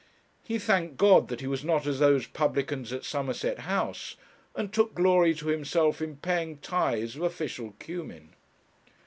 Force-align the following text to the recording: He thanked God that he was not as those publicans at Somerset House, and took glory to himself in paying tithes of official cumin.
He 0.43 0.57
thanked 0.57 0.97
God 0.97 1.27
that 1.27 1.41
he 1.41 1.45
was 1.47 1.63
not 1.63 1.85
as 1.85 1.99
those 1.99 2.25
publicans 2.25 2.91
at 2.91 3.05
Somerset 3.05 3.59
House, 3.59 4.15
and 4.55 4.73
took 4.73 4.95
glory 4.95 5.35
to 5.35 5.49
himself 5.49 6.01
in 6.01 6.17
paying 6.17 6.57
tithes 6.57 7.15
of 7.15 7.21
official 7.21 7.75
cumin. 7.77 8.33